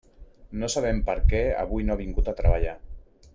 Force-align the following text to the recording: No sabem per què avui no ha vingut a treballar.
No 0.61 0.69
sabem 0.75 1.01
per 1.09 1.15
què 1.33 1.41
avui 1.65 1.85
no 1.91 1.93
ha 1.97 2.01
vingut 2.01 2.33
a 2.33 2.35
treballar. 2.41 2.75